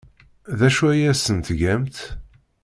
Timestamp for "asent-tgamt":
1.11-1.97